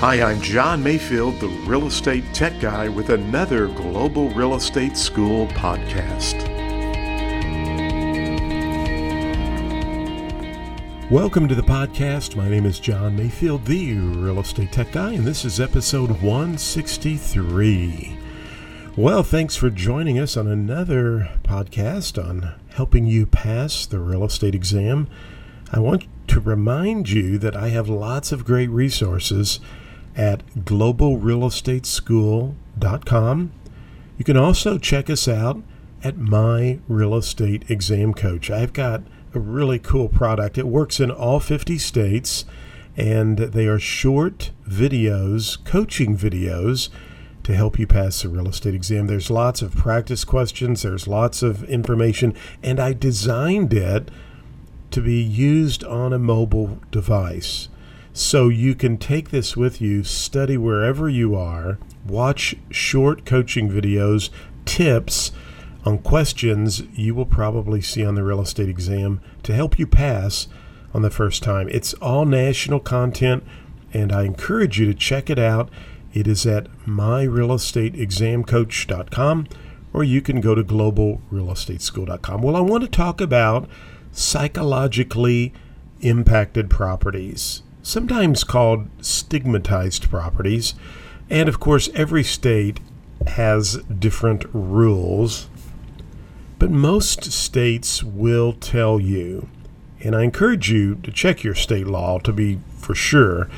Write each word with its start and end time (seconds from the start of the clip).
Hi, 0.00 0.20
I'm 0.20 0.42
John 0.42 0.82
Mayfield, 0.82 1.40
the 1.40 1.48
real 1.48 1.86
estate 1.86 2.22
tech 2.34 2.60
guy, 2.60 2.86
with 2.86 3.08
another 3.08 3.68
Global 3.68 4.28
Real 4.28 4.54
Estate 4.54 4.94
School 4.94 5.46
podcast. 5.46 6.36
Welcome 11.10 11.48
to 11.48 11.54
the 11.54 11.62
podcast. 11.62 12.36
My 12.36 12.46
name 12.46 12.66
is 12.66 12.78
John 12.78 13.16
Mayfield, 13.16 13.64
the 13.64 13.94
real 13.94 14.38
estate 14.38 14.70
tech 14.70 14.92
guy, 14.92 15.14
and 15.14 15.26
this 15.26 15.46
is 15.46 15.58
episode 15.58 16.20
163. 16.20 18.18
Well, 18.98 19.22
thanks 19.22 19.56
for 19.56 19.70
joining 19.70 20.18
us 20.18 20.36
on 20.36 20.46
another 20.46 21.30
podcast 21.42 22.22
on 22.22 22.52
helping 22.74 23.06
you 23.06 23.24
pass 23.24 23.86
the 23.86 24.00
real 24.00 24.24
estate 24.24 24.54
exam. 24.54 25.08
I 25.72 25.80
want 25.80 26.04
to 26.28 26.38
remind 26.38 27.08
you 27.08 27.38
that 27.38 27.56
I 27.56 27.70
have 27.70 27.88
lots 27.88 28.30
of 28.30 28.44
great 28.44 28.68
resources 28.68 29.58
at 30.16 30.42
globalrealestateschool.com. 30.56 33.52
You 34.18 34.24
can 34.24 34.36
also 34.36 34.78
check 34.78 35.10
us 35.10 35.28
out 35.28 35.62
at 36.02 36.16
My 36.16 36.78
Real 36.88 37.14
Estate 37.14 37.70
Exam 37.70 38.14
Coach. 38.14 38.50
I've 38.50 38.72
got 38.72 39.02
a 39.34 39.38
really 39.38 39.78
cool 39.78 40.08
product. 40.08 40.56
It 40.56 40.66
works 40.66 41.00
in 41.00 41.10
all 41.10 41.40
50 41.40 41.78
states, 41.78 42.46
and 42.96 43.38
they 43.38 43.66
are 43.66 43.78
short 43.78 44.52
videos, 44.66 45.62
coaching 45.64 46.16
videos 46.16 46.88
to 47.42 47.54
help 47.54 47.78
you 47.78 47.86
pass 47.86 48.22
the 48.22 48.28
real 48.28 48.48
estate 48.48 48.74
exam. 48.74 49.06
There's 49.06 49.30
lots 49.30 49.62
of 49.62 49.76
practice 49.76 50.24
questions, 50.24 50.82
there's 50.82 51.06
lots 51.06 51.42
of 51.42 51.62
information, 51.64 52.34
and 52.62 52.80
I 52.80 52.92
designed 52.92 53.72
it 53.72 54.10
to 54.90 55.00
be 55.00 55.22
used 55.22 55.84
on 55.84 56.12
a 56.12 56.18
mobile 56.18 56.80
device. 56.90 57.68
So 58.18 58.48
you 58.48 58.74
can 58.74 58.96
take 58.96 59.28
this 59.28 59.58
with 59.58 59.82
you, 59.82 60.02
study 60.02 60.56
wherever 60.56 61.06
you 61.06 61.34
are, 61.34 61.78
watch 62.06 62.56
short 62.70 63.26
coaching 63.26 63.68
videos, 63.68 64.30
tips 64.64 65.32
on 65.84 65.98
questions 65.98 66.82
you 66.94 67.14
will 67.14 67.26
probably 67.26 67.82
see 67.82 68.02
on 68.02 68.14
the 68.14 68.24
real 68.24 68.40
estate 68.40 68.70
exam 68.70 69.20
to 69.42 69.54
help 69.54 69.78
you 69.78 69.86
pass 69.86 70.48
on 70.94 71.02
the 71.02 71.10
first 71.10 71.42
time. 71.42 71.68
It's 71.68 71.92
all 71.92 72.24
national 72.24 72.80
content, 72.80 73.44
and 73.92 74.10
I 74.10 74.22
encourage 74.22 74.80
you 74.80 74.86
to 74.86 74.94
check 74.94 75.28
it 75.28 75.38
out. 75.38 75.68
It 76.14 76.26
is 76.26 76.46
at 76.46 76.72
myrealestateexamcoach.com, 76.86 79.46
or 79.92 80.04
you 80.04 80.22
can 80.22 80.40
go 80.40 80.54
to 80.54 80.64
globalrealestateschool.com. 80.64 82.40
Well, 82.40 82.56
I 82.56 82.60
want 82.60 82.82
to 82.82 82.88
talk 82.88 83.20
about 83.20 83.68
psychologically 84.10 85.52
impacted 86.00 86.70
properties 86.70 87.62
sometimes 87.86 88.42
called 88.42 88.88
stigmatized 89.00 90.10
properties. 90.10 90.74
And 91.30 91.48
of 91.48 91.60
course, 91.60 91.88
every 91.94 92.24
state 92.24 92.80
has 93.28 93.76
different 93.84 94.44
rules, 94.52 95.48
but 96.58 96.72
most 96.72 97.30
states 97.30 98.02
will 98.02 98.52
tell 98.54 98.98
you, 98.98 99.48
and 100.00 100.16
I 100.16 100.24
encourage 100.24 100.68
you 100.68 100.96
to 100.96 101.12
check 101.12 101.44
your 101.44 101.54
state 101.54 101.86
law 101.86 102.18
to 102.18 102.32
be 102.32 102.58
for 102.76 102.96
sure, 102.96 103.48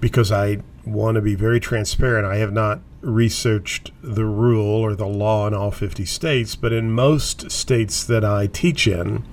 because 0.00 0.30
I 0.30 0.58
want 0.84 1.14
to 1.14 1.22
be 1.22 1.34
very 1.34 1.58
transparent. 1.58 2.26
I 2.26 2.36
have 2.36 2.52
not 2.52 2.80
researched 3.00 3.90
the 4.02 4.26
rule 4.26 4.82
or 4.82 4.94
the 4.94 5.06
law 5.06 5.46
in 5.46 5.54
all 5.54 5.70
50 5.70 6.04
states, 6.04 6.56
but 6.56 6.74
in 6.74 6.92
most 6.92 7.50
states 7.50 8.04
that 8.04 8.22
I 8.22 8.48
teach 8.48 8.86
in, 8.86 9.24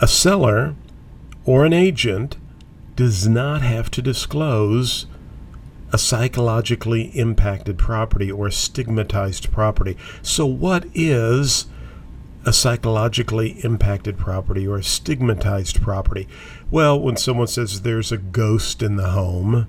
a 0.00 0.08
seller 0.08 0.74
or 1.44 1.64
an 1.64 1.72
agent 1.72 2.36
does 2.96 3.26
not 3.26 3.62
have 3.62 3.90
to 3.92 4.02
disclose 4.02 5.06
a 5.92 5.98
psychologically 5.98 7.04
impacted 7.18 7.78
property 7.78 8.30
or 8.30 8.46
a 8.46 8.52
stigmatized 8.52 9.52
property. 9.52 9.96
So, 10.22 10.46
what 10.46 10.86
is 10.94 11.66
a 12.44 12.52
psychologically 12.52 13.52
impacted 13.62 14.18
property 14.18 14.66
or 14.66 14.78
a 14.78 14.82
stigmatized 14.82 15.82
property? 15.82 16.26
Well, 16.70 16.98
when 16.98 17.16
someone 17.16 17.46
says 17.46 17.82
there's 17.82 18.10
a 18.10 18.18
ghost 18.18 18.82
in 18.82 18.96
the 18.96 19.10
home, 19.10 19.68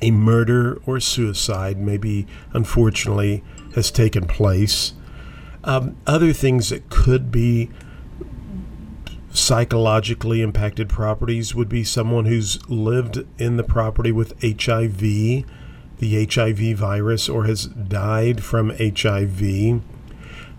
a 0.00 0.10
murder 0.10 0.80
or 0.86 1.00
suicide, 1.00 1.78
maybe 1.78 2.26
unfortunately, 2.52 3.42
has 3.74 3.90
taken 3.90 4.26
place. 4.26 4.92
Um, 5.64 5.96
other 6.06 6.32
things 6.32 6.68
that 6.70 6.88
could 6.88 7.32
be 7.32 7.70
psychologically 9.36 10.40
impacted 10.40 10.88
properties 10.88 11.54
would 11.54 11.68
be 11.68 11.84
someone 11.84 12.24
who's 12.24 12.58
lived 12.68 13.24
in 13.38 13.56
the 13.56 13.64
property 13.64 14.10
with 14.10 14.34
HIV, 14.40 14.98
the 14.98 16.26
HIV 16.30 16.78
virus, 16.78 17.28
or 17.28 17.44
has 17.44 17.66
died 17.66 18.42
from 18.42 18.70
HIV. 18.78 19.82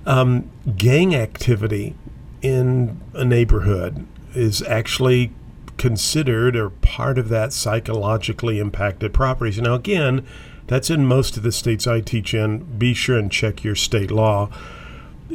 Um, 0.05 0.49
gang 0.77 1.15
activity 1.15 1.95
in 2.41 3.01
a 3.13 3.25
neighborhood 3.25 4.05
is 4.35 4.61
actually 4.61 5.33
considered 5.77 6.55
or 6.55 6.69
part 6.69 7.17
of 7.17 7.29
that 7.29 7.53
psychologically 7.53 8.59
impacted 8.59 9.13
properties. 9.13 9.59
Now, 9.59 9.73
again, 9.73 10.25
that's 10.67 10.89
in 10.89 11.05
most 11.05 11.35
of 11.35 11.43
the 11.43 11.51
states 11.51 11.87
I 11.87 12.01
teach 12.01 12.33
in. 12.33 12.77
Be 12.77 12.93
sure 12.93 13.17
and 13.17 13.31
check 13.31 13.63
your 13.63 13.75
state 13.75 14.11
law. 14.11 14.49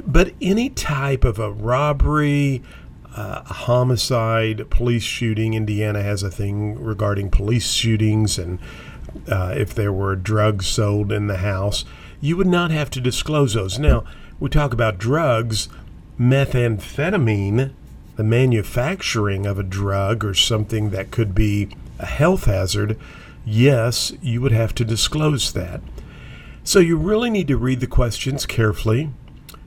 But 0.06 0.32
any 0.40 0.70
type 0.70 1.24
of 1.24 1.38
a 1.38 1.50
robbery, 1.50 2.62
uh, 3.14 3.42
homicide, 3.44 4.70
police 4.70 5.02
shooting. 5.02 5.54
Indiana 5.54 6.02
has 6.02 6.22
a 6.22 6.30
thing 6.30 6.82
regarding 6.82 7.30
police 7.30 7.72
shootings 7.72 8.38
and 8.38 8.58
uh, 9.28 9.54
if 9.56 9.74
there 9.74 9.92
were 9.92 10.16
drugs 10.16 10.66
sold 10.66 11.12
in 11.12 11.26
the 11.26 11.38
house. 11.38 11.84
You 12.20 12.36
would 12.36 12.46
not 12.46 12.70
have 12.70 12.90
to 12.90 13.00
disclose 13.00 13.54
those. 13.54 13.78
Now, 13.78 14.04
we 14.40 14.48
talk 14.48 14.72
about 14.72 14.98
drugs, 14.98 15.68
methamphetamine, 16.18 17.72
the 18.16 18.24
manufacturing 18.24 19.46
of 19.46 19.58
a 19.58 19.62
drug 19.62 20.24
or 20.24 20.34
something 20.34 20.90
that 20.90 21.10
could 21.10 21.34
be 21.34 21.68
a 21.98 22.06
health 22.06 22.44
hazard. 22.44 22.98
Yes, 23.44 24.12
you 24.22 24.40
would 24.40 24.52
have 24.52 24.74
to 24.76 24.84
disclose 24.84 25.52
that. 25.52 25.80
So 26.64 26.78
you 26.78 26.96
really 26.96 27.30
need 27.30 27.48
to 27.48 27.56
read 27.56 27.80
the 27.80 27.86
questions 27.86 28.46
carefully 28.46 29.10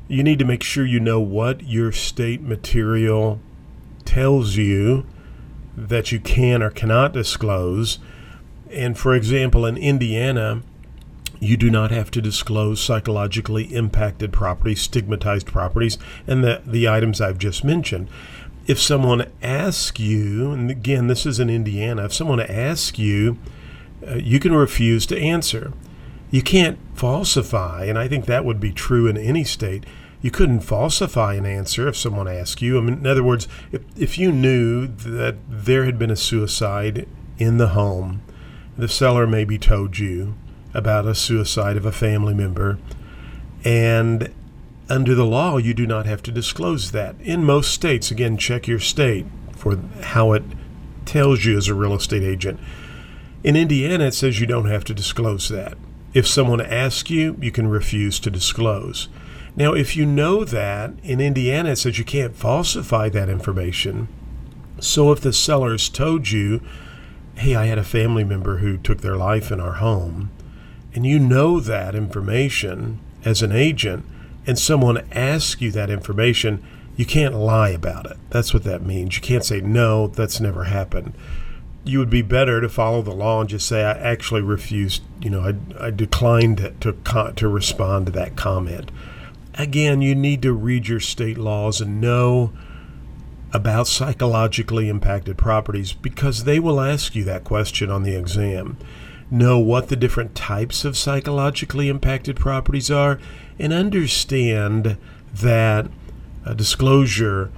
you 0.08 0.24
need 0.24 0.40
to 0.40 0.46
make 0.46 0.64
sure 0.64 0.86
you 0.86 1.00
know 1.00 1.20
what 1.20 1.64
your 1.64 1.92
state 1.92 2.42
material 2.42 3.40
tells 4.04 4.56
you 4.56 5.06
that 5.76 6.12
you 6.12 6.20
can 6.20 6.62
or 6.62 6.70
cannot 6.70 7.14
disclose. 7.14 8.00
And 8.72 8.98
for 8.98 9.16
example, 9.16 9.66
in 9.66 9.78
Indiana, 9.78 10.62
you 11.40 11.58
do 11.58 11.70
not 11.70 11.92
have 11.92 12.12
to 12.12 12.22
disclose 12.22 12.82
psychologically 12.82 13.66
impacted 13.74 14.32
properties, 14.32 14.82
stigmatized 14.82 15.48
properties, 15.48 15.98
and 16.28 16.44
the, 16.44 16.62
the 16.66 16.88
items 16.88 17.20
I've 17.20 17.38
just 17.38 17.64
mentioned. 17.64 18.08
If 18.68 18.80
someone 18.80 19.30
asks 19.44 20.00
you, 20.00 20.52
and 20.52 20.72
again, 20.72 21.08
this 21.08 21.26
is 21.26 21.40
in 21.40 21.50
Indiana, 21.50 22.06
if 22.06 22.14
someone 22.14 22.40
asks 22.40 22.98
you, 22.98 23.38
uh, 24.08 24.16
you 24.16 24.40
can 24.40 24.54
refuse 24.54 25.06
to 25.08 25.20
answer 25.20 25.74
you 26.32 26.42
can't 26.42 26.78
falsify, 26.94 27.86
and 27.86 27.98
I 27.98 28.08
think 28.08 28.26
that 28.26 28.46
would 28.46 28.60
be 28.60 28.72
true 28.72 29.08
in 29.08 29.18
any 29.18 29.44
state. 29.44 29.86
You 30.22 30.32
couldn't 30.32 30.62
falsify 30.62 31.36
an 31.36 31.46
answer 31.46 31.88
if 31.88 31.96
someone 31.96 32.28
asked 32.28 32.62
you. 32.62 32.78
I 32.78 32.82
mean, 32.82 33.00
in 33.00 33.08
other 33.08 33.24
words, 33.24 33.48
if, 33.72 33.82
if 33.96 34.18
you 34.18 34.32
knew 34.32 34.88
that 34.88 35.36
there 35.48 35.86
had 35.86 36.00
been 36.00 36.10
a 36.10 36.16
suicide 36.16 37.08
in 37.38 37.58
the 37.58 37.70
home, 37.70 38.22
the 38.78 38.88
seller 38.88 39.28
maybe 39.28 39.58
told 39.58 40.00
you 40.00 40.36
about 40.74 41.06
a 41.06 41.16
suicide 41.16 41.78
of 41.78 41.86
a 41.86 41.92
family 41.92 42.34
member, 42.34 42.80
and 43.64 44.34
under 44.90 45.16
the 45.16 45.26
law, 45.26 45.58
you 45.58 45.74
do 45.74 45.88
not 45.88 46.06
have 46.06 46.22
to 46.24 46.32
disclose 46.32 46.92
that. 46.92 47.16
In 47.22 47.44
most 47.44 47.72
states, 47.72 48.12
again, 48.12 48.38
check 48.38 48.68
your 48.68 48.80
state 48.80 49.26
for 49.56 49.78
how 50.02 50.34
it 50.34 50.44
tells 51.06 51.46
you 51.46 51.58
as 51.58 51.68
a 51.68 51.74
real 51.74 51.94
estate 51.94 52.24
agent. 52.24 52.60
In 53.44 53.56
Indiana, 53.56 54.06
it 54.06 54.14
says 54.14 54.40
you 54.40 54.48
don't 54.48 54.70
have 54.70 54.84
to 54.86 54.94
disclose 54.94 55.50
that. 55.50 55.78
If 56.16 56.26
someone 56.26 56.62
asks 56.62 57.10
you, 57.10 57.38
you 57.42 57.52
can 57.52 57.68
refuse 57.68 58.22
to 58.22 58.32
disclose. 58.32 59.10
Now, 59.58 59.74
if 59.74 59.98
you 59.98 60.06
know 60.06 60.46
that 60.46 60.94
in 61.04 61.20
Indiana 61.20 61.72
it 61.72 61.76
says 61.76 62.00
you 62.00 62.06
can't 62.06 62.34
falsify 62.34 63.10
that 63.10 63.28
information, 63.28 64.08
so 64.80 65.12
if 65.12 65.20
the 65.20 65.34
seller's 65.34 65.90
told 65.90 66.32
you, 66.32 66.62
hey, 67.36 67.54
I 67.54 67.66
had 67.66 67.78
a 67.78 67.84
family 67.84 68.24
member 68.24 68.60
who 68.60 68.78
took 68.78 69.02
their 69.02 69.18
life 69.18 69.52
in 69.52 69.60
our 69.60 69.74
home, 69.74 70.32
and 70.94 71.06
you 71.06 71.20
know 71.20 71.60
that 71.60 71.96
information 71.96 73.02
as 73.26 73.42
an 73.42 73.52
agent, 73.52 74.06
and 74.48 74.58
someone 74.58 75.06
asks 75.12 75.62
you 75.62 75.70
that 75.72 75.90
information, 75.90 76.64
you 76.96 77.06
can't 77.06 77.36
lie 77.36 77.72
about 77.72 78.06
it. 78.06 78.18
That's 78.30 78.54
what 78.54 78.64
that 78.64 78.84
means. 78.84 79.18
You 79.18 79.22
can't 79.22 79.44
say, 79.44 79.60
no, 79.60 80.08
that's 80.08 80.40
never 80.40 80.64
happened 80.64 81.14
you 81.86 82.00
would 82.00 82.10
be 82.10 82.24
better 82.24 82.60
to 82.60 82.68
follow 82.68 83.02
the 83.02 83.14
law 83.14 83.42
and 83.42 83.50
just 83.50 83.68
say 83.68 83.84
I 83.84 83.92
actually 83.92 84.42
refused. 84.42 85.04
You 85.22 85.30
know, 85.30 85.42
I, 85.42 85.86
I 85.88 85.92
declined 85.92 86.58
to 86.58 86.94
to, 86.94 87.34
to 87.36 87.48
respond 87.48 88.08
to 88.08 88.12
that 88.14 88.36
comment. 88.36 88.92
Again, 89.54 90.02
you 90.02 90.16
need 90.16 90.42
to 90.42 90.52
read 90.52 90.88
your 90.88 91.00
state 91.00 91.38
laws 91.38 91.80
and 91.80 92.02
know 92.02 92.52
about 93.54 93.88
psychologically 93.88 94.90
impacted 94.90 95.38
properties 95.38 95.94
because 95.94 96.44
they 96.44 96.60
will 96.60 96.82
ask 96.82 97.16
you 97.16 97.24
that 97.24 97.46
question 97.46 97.90
on 97.90 98.04
the 98.04 98.16
exam. 98.16 98.78
Know 99.32 99.60
what 99.60 99.88
the 99.88 99.96
different 99.96 100.36
types 100.36 100.84
of 100.84 100.98
psychologically 100.98 101.88
impacted 101.88 102.36
properties 102.36 102.92
are 102.92 103.20
and 103.58 103.72
understand 103.72 104.98
that 105.34 105.88
a 106.46 106.54
disclosure 106.54 107.50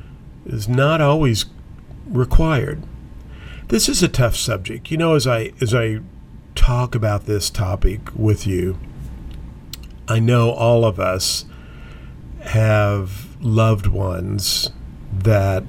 is 0.45 0.69
not 0.69 1.01
always 1.01 1.45
required. 2.07 2.83
This 3.69 3.89
is 3.89 4.01
a 4.01 4.07
tough 4.07 4.37
subject. 4.37 4.91
You 4.91 4.97
know, 4.97 5.15
as 5.15 5.27
I 5.27 5.51
as 5.59 5.75
I 5.75 5.99
talk 6.55 6.95
about 6.95 7.25
this 7.25 7.49
topic 7.49 7.99
with 8.15 8.47
you, 8.47 8.79
I 10.07 10.19
know 10.19 10.51
all 10.51 10.85
of 10.85 11.01
us 11.01 11.43
have 12.43 13.35
loved 13.41 13.87
ones 13.87 14.69
that 15.11 15.65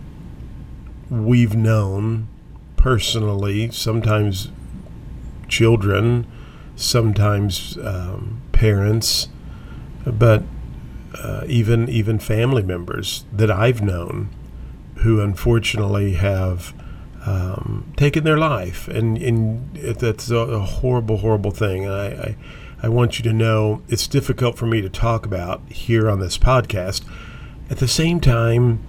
we've 1.11 1.57
known 1.57 2.29
personally, 2.77 3.73
sometimes 3.73 4.53
children, 5.49 6.25
sometimes 6.77 7.77
um, 7.79 8.43
parents, 8.53 9.27
but 10.07 10.45
uh, 11.21 11.43
even 11.49 11.89
even 11.89 12.21
family 12.21 12.63
members 12.63 13.25
that 13.33 13.51
I've 13.51 13.83
known 13.83 14.29
who 14.99 15.21
unfortunately 15.21 16.13
have 16.13 16.73
um, 17.27 17.93
taken 17.97 18.25
their 18.25 18.39
life, 18.39 18.89
and, 18.89 19.19
and 19.19 19.75
that's 19.77 20.31
a, 20.31 20.37
a 20.37 20.61
horrible, 20.61 21.19
horrible 21.19 21.51
thing. 21.51 21.87
I, 21.87 22.07
I 22.07 22.37
I 22.81 22.89
want 22.89 23.19
you 23.19 23.25
to 23.25 23.33
know 23.33 23.83
it's 23.89 24.07
difficult 24.07 24.57
for 24.57 24.67
me 24.67 24.81
to 24.81 24.89
talk 24.89 25.27
about 25.27 25.63
here 25.69 26.09
on 26.09 26.21
this 26.21 26.39
podcast. 26.39 27.05
At 27.69 27.79
the 27.79 27.89
same 27.89 28.21
time, 28.21 28.81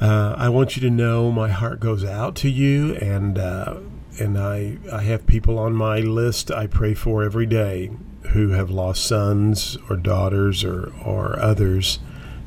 uh, 0.00 0.34
I 0.38 0.48
want 0.48 0.76
you 0.76 0.82
to 0.82 0.90
know 0.90 1.32
my 1.32 1.48
heart 1.48 1.80
goes 1.80 2.04
out 2.04 2.36
to 2.36 2.48
you, 2.48 2.94
and 2.96 3.38
uh, 3.38 3.78
and 4.20 4.38
I 4.38 4.78
I 4.92 5.02
have 5.02 5.26
people 5.26 5.58
on 5.58 5.74
my 5.74 5.98
list 5.98 6.52
I 6.52 6.68
pray 6.68 6.94
for 6.94 7.24
every 7.24 7.46
day 7.46 7.90
who 8.30 8.50
have 8.50 8.70
lost 8.70 9.04
sons 9.04 9.76
or 9.90 9.96
daughters 9.96 10.62
or 10.62 10.92
or 11.04 11.40
others, 11.40 11.98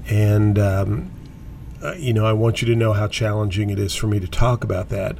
and 0.07 0.57
um, 0.57 1.12
uh, 1.83 1.94
you 1.94 2.13
know 2.13 2.25
I 2.25 2.33
want 2.33 2.62
you 2.62 2.68
to 2.68 2.75
know 2.75 2.94
how 2.94 3.07
challenging 3.07 3.69
it 3.69 3.80
is 3.80 3.95
for 3.95 4.07
me 4.07 4.19
to 4.19 4.28
talk 4.28 4.63
about 4.63 4.89
that. 4.89 5.18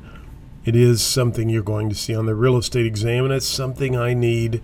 It 0.64 0.76
is 0.76 1.02
something 1.02 1.50
you're 1.50 1.64
going 1.64 1.90
to 1.90 1.96
see 1.96 2.16
on 2.16 2.28
the 2.28 2.36
real 2.36 2.58
estate 2.58 2.86
exam, 2.86 3.26
and 3.26 3.34
it's 3.34 3.48
something 3.48 3.96
I 3.96 4.14
need 4.14 4.62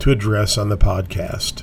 to 0.00 0.10
address 0.10 0.58
on 0.58 0.68
the 0.68 0.76
podcast. 0.76 1.62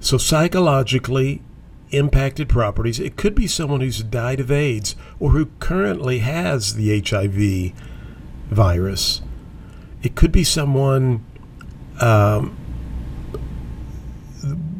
So 0.00 0.18
psychologically, 0.18 1.42
impacted 1.90 2.48
properties. 2.48 2.98
It 3.00 3.16
could 3.16 3.34
be 3.34 3.46
someone 3.46 3.80
who's 3.80 4.02
died 4.02 4.40
of 4.40 4.50
AIDS 4.50 4.96
or 5.18 5.30
who 5.30 5.46
currently 5.58 6.18
has 6.20 6.74
the 6.74 7.00
HIV 7.00 7.72
virus. 8.50 9.22
It 10.02 10.14
could 10.14 10.32
be 10.32 10.44
someone, 10.44 11.24
um, 12.00 12.56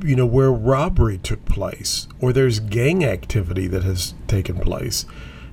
you 0.06 0.17
know, 0.17 0.26
where 0.26 0.53
robbery 0.53 1.19
took 1.19 1.44
place 1.44 2.06
or 2.20 2.32
there's 2.32 2.61
gang 2.61 3.05
activity 3.05 3.67
that 3.67 3.82
has 3.82 4.14
taken 4.26 4.58
place. 4.58 5.05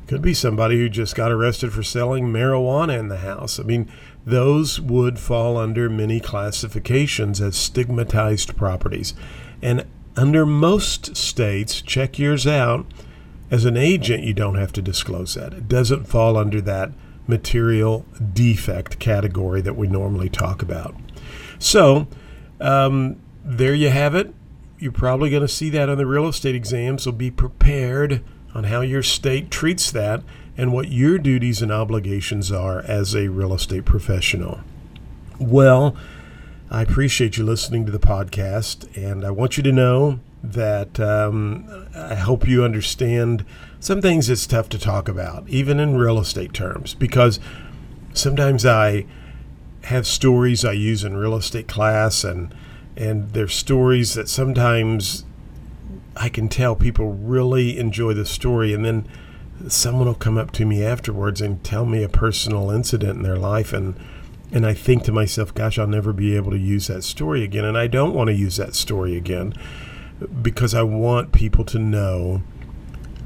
Could 0.07 0.21
be 0.21 0.33
somebody 0.33 0.77
who 0.77 0.89
just 0.89 1.15
got 1.15 1.31
arrested 1.31 1.73
for 1.73 1.81
selling 1.81 2.25
marijuana 2.25 3.00
in 3.00 3.07
the 3.07 3.17
house. 3.17 3.59
I 3.59 3.63
mean, 3.63 3.89
those 4.25 4.79
would 4.79 5.17
fall 5.17 5.57
under 5.57 5.89
many 5.89 6.19
classifications 6.19 7.41
as 7.41 7.55
stigmatized 7.55 8.55
properties. 8.55 9.13
And 9.61 9.85
under 10.15 10.45
most 10.45 11.15
states, 11.15 11.81
check 11.81 12.19
yours 12.19 12.45
out. 12.45 12.85
As 13.49 13.65
an 13.65 13.77
agent, 13.77 14.23
you 14.23 14.33
don't 14.33 14.56
have 14.56 14.73
to 14.73 14.81
disclose 14.81 15.33
that. 15.35 15.53
It 15.53 15.67
doesn't 15.67 16.06
fall 16.06 16.38
under 16.38 16.61
that 16.61 16.91
material 17.27 18.06
defect 18.33 18.99
category 18.99 19.61
that 19.61 19.75
we 19.75 19.88
normally 19.88 20.29
talk 20.29 20.61
about. 20.61 20.95
So, 21.59 22.07
um, 22.59 23.21
there 23.44 23.73
you 23.73 23.89
have 23.89 24.15
it. 24.15 24.33
You're 24.83 24.91
probably 24.91 25.30
going 25.30 25.44
to 25.44 25.47
see 25.47 25.69
that 25.69 25.88
on 25.88 25.97
the 25.97 26.06
real 26.06 26.27
estate 26.27 26.56
exam, 26.56 27.00
so 27.00 27.13
be 27.13 27.31
prepared 27.31 28.21
on 28.53 28.65
how 28.65 28.81
your 28.81 29.01
state 29.01 29.50
treats 29.50 29.89
that 29.91 30.24
and 30.57 30.74
what 30.74 30.91
your 30.91 31.18
duties 31.18 31.62
and 31.62 31.71
obligations 31.71 32.51
are 32.51 32.81
as 32.81 33.15
a 33.15 33.30
real 33.30 33.53
estate 33.53 33.85
professional. 33.85 34.59
Well, 35.39 35.95
I 36.69 36.81
appreciate 36.81 37.38
you 37.38 37.45
listening 37.45 37.85
to 37.85 37.94
the 37.94 37.97
podcast, 37.97 38.94
and 38.97 39.24
I 39.24 39.31
want 39.31 39.56
you 39.56 39.63
to 39.63 39.71
know 39.71 40.19
that 40.44 41.00
um, 41.00 41.88
I 41.95 42.15
hope 42.15 42.45
you 42.45 42.65
understand 42.65 43.45
some 43.80 44.01
things 44.01 44.30
it's 44.30 44.45
tough 44.45 44.68
to 44.68 44.77
talk 44.77 45.07
about, 45.07 45.47
even 45.47 45.80
in 45.80 45.95
real 45.95 46.19
estate 46.19 46.53
terms, 46.53 46.94
because 46.94 47.39
sometimes 48.13 48.65
I 48.65 49.06
have 49.83 50.06
stories 50.06 50.65
I 50.65 50.74
use 50.74 51.06
in 51.06 51.15
real 51.15 51.38
estate 51.38 51.69
class, 51.69 52.25
and 52.25 52.53
and 52.95 53.31
they're 53.34 53.48
stories 53.48 54.13
that 54.13 54.30
sometimes 54.30 55.25
I 56.16 56.30
can 56.30 56.48
tell 56.48 56.75
people 56.75 57.13
really 57.13 57.78
enjoy 57.78 58.13
the 58.13 58.25
story, 58.25 58.74
and 58.74 58.86
then 58.86 59.07
someone 59.68 60.07
will 60.07 60.13
come 60.13 60.38
up 60.38 60.51
to 60.51 60.66
me 60.66 60.84
afterwards 60.84 61.42
and 61.42 61.63
tell 61.63 61.86
me 61.86 62.04
a 62.04 62.10
personal 62.10 62.69
incident 62.69 63.18
in 63.18 63.24
their 63.24 63.38
life, 63.38 63.74
and 63.74 63.95
and 64.51 64.68
I 64.68 64.75
think 64.75 65.04
to 65.06 65.12
myself, 65.12 65.51
gosh, 65.54 65.80
I'll 65.80 65.88
never 65.88 66.13
be 66.13 66.36
able 66.36 66.51
to 66.51 66.60
use 66.60 66.86
that 66.86 67.04
story 67.04 67.44
again. 67.44 67.66
And 67.66 67.75
I 67.75 67.88
don't 67.88 68.13
want 68.13 68.28
to 68.28 68.36
use 68.36 68.57
that 68.57 68.75
story 68.75 69.18
again 69.18 69.54
because 70.44 70.75
I 70.75 70.84
want 70.84 71.31
people 71.31 71.66
to 71.66 71.80
know 71.80 72.44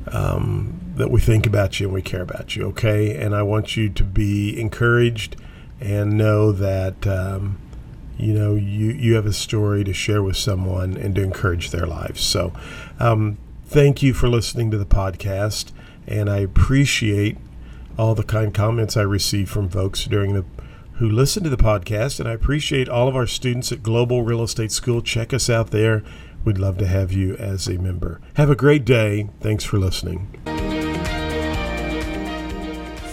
um, 0.09 0.79
that 0.95 1.11
we 1.11 1.19
think 1.19 1.45
about 1.45 1.81
you 1.81 1.87
and 1.87 1.93
we 1.93 2.01
care 2.01 2.21
about 2.21 2.55
you, 2.55 2.67
okay? 2.67 3.17
And 3.17 3.35
I 3.35 3.41
want 3.41 3.75
you 3.75 3.89
to 3.89 4.03
be 4.05 4.57
encouraged 4.57 5.35
and 5.81 6.17
know 6.17 6.53
that, 6.53 7.05
um, 7.05 7.59
you 8.17 8.33
know, 8.33 8.55
you, 8.55 8.87
you 8.91 9.15
have 9.15 9.25
a 9.25 9.33
story 9.33 9.83
to 9.83 9.93
share 9.93 10.23
with 10.23 10.37
someone 10.37 10.97
and 10.97 11.15
to 11.15 11.23
encourage 11.23 11.69
their 11.69 11.85
lives. 11.85 12.21
So 12.21 12.53
um, 12.99 13.37
thank 13.65 14.01
you 14.01 14.13
for 14.13 14.27
listening 14.27 14.71
to 14.71 14.77
the 14.77 14.85
podcast. 14.85 15.71
And 16.07 16.29
I 16.29 16.39
appreciate 16.39 17.37
all 17.97 18.15
the 18.15 18.23
kind 18.23 18.53
comments 18.53 18.95
I 18.95 19.01
receive 19.01 19.49
from 19.49 19.69
folks 19.69 20.05
during 20.05 20.33
the 20.33 20.45
who 20.97 21.07
listen 21.07 21.43
to 21.43 21.49
the 21.49 21.57
podcast, 21.57 22.19
and 22.19 22.27
I 22.27 22.31
appreciate 22.33 22.89
all 22.89 23.07
of 23.07 23.15
our 23.15 23.27
students 23.27 23.71
at 23.71 23.83
Global 23.83 24.23
Real 24.23 24.41
Estate 24.41 24.71
School. 24.71 25.03
Check 25.03 25.31
us 25.31 25.47
out 25.47 25.69
there. 25.69 26.03
We'd 26.43 26.57
love 26.57 26.79
to 26.79 26.87
have 26.87 27.11
you 27.11 27.35
as 27.35 27.67
a 27.67 27.77
member. 27.77 28.19
Have 28.33 28.49
a 28.49 28.55
great 28.55 28.83
day. 28.83 29.29
Thanks 29.39 29.63
for 29.63 29.77
listening. 29.77 30.27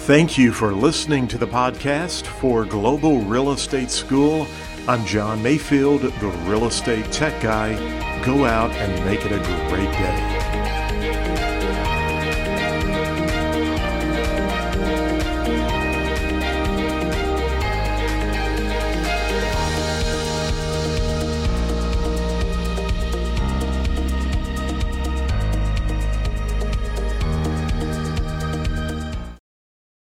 Thank 0.07 0.39
you 0.39 0.53
for 0.53 0.73
listening 0.73 1.29
to 1.29 1.39
the 1.39 1.47
podcast 1.47 2.27
for 2.27 2.65
Global 2.65 3.21
Real 3.21 3.53
Estate 3.53 3.91
School. 3.91 4.47
I'm 4.87 5.07
John 5.07 5.43
Mayfield, 5.43 6.03
the 6.03 6.29
real 6.45 6.67
estate 6.67 7.11
tech 7.11 7.41
guy. 7.41 7.73
Go 8.23 8.45
out 8.45 8.71
and 8.73 9.03
make 9.07 9.25
it 9.25 9.33
a 9.33 9.39
great 9.71 9.91
day. 9.93 10.34